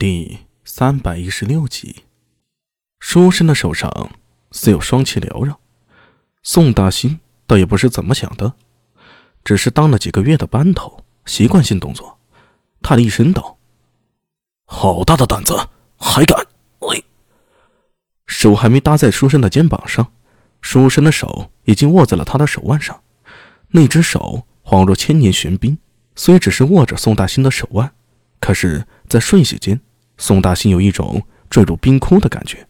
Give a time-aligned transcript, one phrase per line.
[0.00, 2.04] 第三百一十六集，
[3.00, 4.10] 书生的手上
[4.50, 5.60] 似有双气缭绕。
[6.42, 8.54] 宋大兴倒也不是怎么想的，
[9.44, 12.18] 只是当了几个月的班头，习惯性动作。
[12.80, 13.58] 他厉声道
[14.64, 15.68] ：“好大的胆子，
[15.98, 16.46] 还敢！”
[16.80, 17.04] 喂，
[18.24, 20.10] 手还没搭在书生的肩膀上，
[20.62, 23.02] 书生的手已经握在了他的手腕上。
[23.72, 25.76] 那只手恍若千年玄冰，
[26.16, 27.92] 虽只是握着宋大兴的手腕，
[28.40, 29.78] 可是，在瞬息间。
[30.20, 32.68] 宋大兴有一种坠入冰窟的感觉，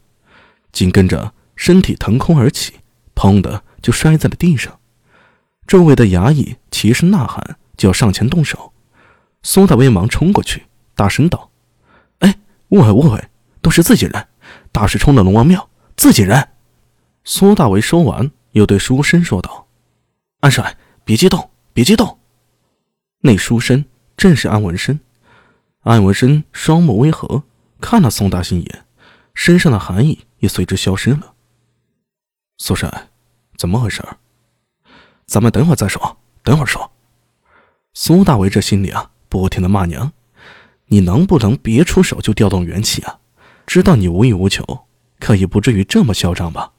[0.70, 2.74] 紧跟着身体腾空而起，
[3.14, 4.78] 砰的就摔在了地上。
[5.66, 8.72] 周围的衙役齐声呐喊，就要上前动手。
[9.42, 11.50] 苏大为忙冲过去，大声道
[12.20, 13.28] ：“哎，误会误会，
[13.60, 14.28] 都是自己人，
[14.70, 16.50] 大师冲了龙王庙，自己人。”
[17.24, 19.66] 苏大为说完，又对书生说道
[20.40, 22.18] ：“安帅，别激动，别激动。”
[23.22, 23.84] 那书生
[24.16, 25.00] 正是安文生。
[25.82, 27.42] 安文生双目微合，
[27.80, 28.84] 看了宋大兴一眼，
[29.32, 31.32] 身上的寒意也随之消失了。
[32.58, 33.08] 苏珊，
[33.56, 34.04] 怎么回事？
[35.24, 36.90] 咱们等会儿再说，等会儿说。
[37.94, 40.12] 苏大为这心里啊，不停的骂娘
[40.88, 43.18] ：“你能不能别出手就调动元气啊？
[43.66, 44.80] 知道你无欲无求，
[45.18, 46.72] 可也不至于这么嚣张吧？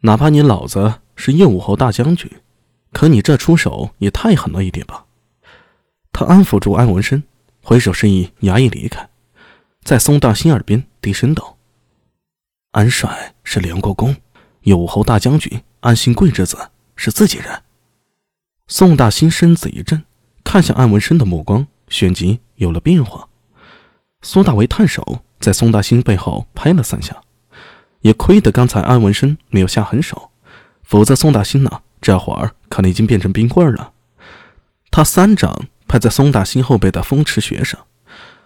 [0.00, 2.28] 哪怕你老子是右武侯大将军，
[2.92, 5.06] 可你这出手也太狠了一点吧？”
[6.10, 7.22] 他安抚住安文生。
[7.68, 9.08] 挥手示意衙役离开，
[9.82, 11.58] 在宋大兴耳边低声道
[12.70, 14.14] ：“安帅是梁国公，
[14.60, 17.64] 右武侯大将军安新贵之子，是自己人。”
[18.68, 20.04] 宋大兴身子一震，
[20.44, 23.28] 看向安文生的目光旋即有了变化。
[24.22, 27.20] 苏大为探手在宋大兴背后拍了三下，
[28.02, 30.30] 也亏得刚才安文生没有下狠手，
[30.84, 33.92] 否则宋大兴呢，这会儿可能已经变成冰棍了。
[34.92, 35.66] 他三掌。
[35.88, 37.80] 拍在宋大兴后背的风池穴上，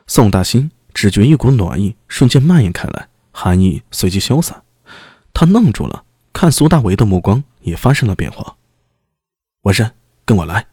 [0.06, 4.62] 宋大兴只觉一股暖意瞬间蔓延开来，寒意随即消散。
[5.32, 8.56] 他愣住了，看苏大为的目光也发生了变化。
[9.62, 9.90] 文生，
[10.24, 10.66] 跟我来。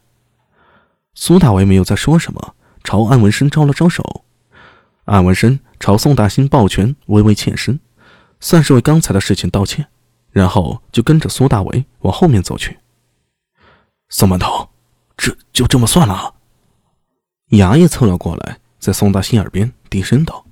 [1.14, 4.24] 苏大为没有再说什么，朝安文生招了招手。
[5.06, 7.80] 安文生朝宋大兴抱拳，微微欠身，
[8.40, 9.88] 算是为刚才的事情道歉，
[10.32, 12.78] 然后就跟着苏大为往后面走去。
[14.10, 14.70] 宋馒头，
[15.16, 16.36] 这就这么算了？
[17.50, 20.46] 衙役凑了过来，在宋大兴耳边低声道：“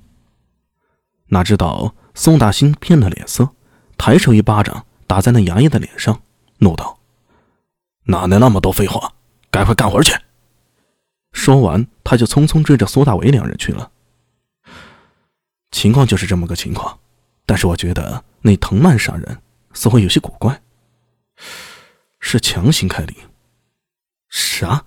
[1.28, 3.50] 哪知道宋大兴变了脸色，
[3.98, 6.22] 抬手一巴掌打在那衙役的脸上，
[6.58, 6.98] 怒道
[8.04, 9.12] ：‘哪来那么多废话？
[9.50, 10.18] 赶快干活去！’
[11.32, 13.90] 说完，他就匆匆追着苏大伟两人去了。
[15.70, 16.98] 情况就是这么个情况，
[17.44, 19.42] 但是我觉得那藤蔓杀人
[19.74, 20.62] 似乎有些古怪，
[22.20, 23.14] 是强行开灵？
[24.30, 24.86] 啥？”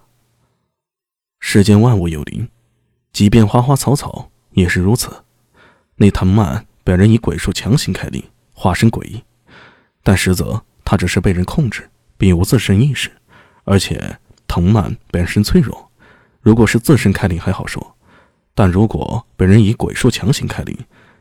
[1.51, 2.47] 世间万物有灵，
[3.11, 5.23] 即便花花草草也是如此。
[5.95, 8.23] 那藤蔓被人以鬼术强行开灵，
[8.53, 9.23] 化身诡异，
[10.03, 11.89] 但实则他只是被人控制，
[12.19, 13.11] 并无自身意识。
[13.63, 15.89] 而且藤蔓本身脆弱，
[16.39, 17.95] 如果是自身开灵还好说，
[18.53, 20.77] 但如果被人以鬼术强行开灵，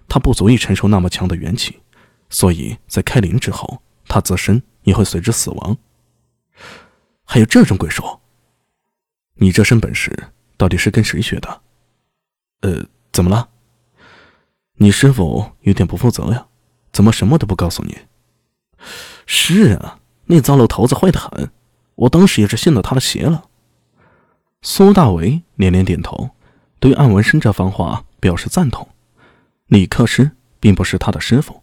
[0.09, 1.81] 他不足以承受那么强的元气，
[2.29, 5.79] 所以在开灵之后，他自身也会随之死亡。
[7.25, 8.05] 还有这种鬼术？
[9.41, 11.61] 你这身本事到底是跟谁学的？
[12.61, 13.49] 呃，怎么了？
[14.75, 16.47] 你师傅有点不负责呀，
[16.93, 17.99] 怎么什么都不告诉你？
[19.27, 21.51] 是啊，那糟老头子坏得很，
[21.95, 23.45] 我当时也是信了他的邪了。
[24.63, 26.31] 苏大为连连点头，
[26.81, 28.89] 对安文生这番话表示赞同。
[29.67, 31.63] 李克师并不是他的师傅，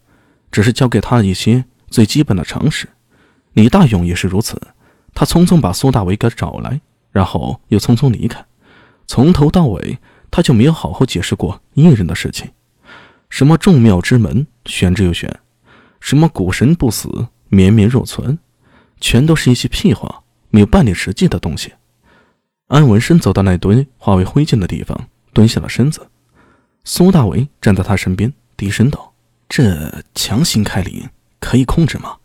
[0.49, 2.87] 只是教给他一些最基本的常识。
[3.51, 4.61] 李大勇也是如此，
[5.13, 6.79] 他匆匆把苏大为给找来。
[7.15, 8.45] 然后又匆匆离开，
[9.07, 9.99] 从头到尾
[10.29, 12.51] 他就没有好好解释过异人的事情。
[13.29, 15.31] 什么众妙之门，玄之又玄；
[16.01, 18.37] 什么古神不死，绵绵若存，
[18.99, 21.71] 全都是一些屁话，没有半点实际的东西。
[22.67, 26.09] 安文生走到那堆化为灰烬的地方，蹲下了身子。
[26.83, 29.13] 苏大为站在他身边，低声道
[29.47, 31.09] ：“这强行开灵
[31.39, 32.17] 可以控制吗？”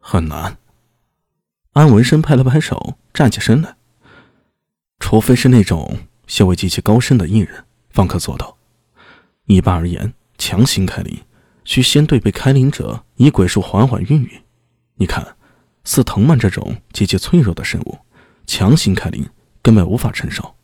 [0.00, 0.56] 很难。
[1.74, 3.76] 安文生拍了拍手，站起身来。
[4.98, 8.56] 除非是那种修为极其高深的艺人，方可做到。
[9.46, 11.18] 一般而言，强行开灵，
[11.64, 14.42] 需先对被开灵者以鬼术缓缓孕育。
[14.96, 15.36] 你看，
[15.84, 17.98] 似藤蔓这种极其脆弱的生物，
[18.46, 19.26] 强行开灵
[19.62, 20.54] 根本无法承受，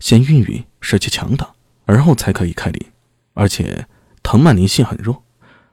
[0.00, 1.52] 先孕育使其强大，
[1.84, 2.86] 而后才可以开灵。
[3.34, 3.86] 而且，
[4.22, 5.22] 藤蔓灵性很弱，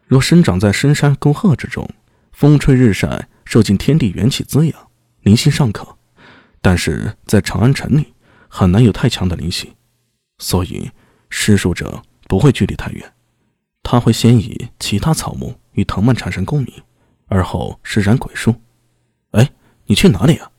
[0.05, 1.89] 若生长在深山沟壑之中，
[2.31, 3.27] 风吹日晒。
[3.45, 4.91] 受尽天地元气滋养，
[5.23, 5.97] 灵性尚可，
[6.61, 8.13] 但是在长安城里
[8.47, 9.73] 很难有太强的灵性，
[10.37, 10.91] 所以
[11.29, 13.13] 施术者不会距离太远，
[13.83, 16.73] 他会先以其他草木与藤蔓产生共鸣，
[17.27, 18.53] 而后施展鬼术。
[19.31, 19.51] 哎，
[19.85, 20.51] 你去哪里啊？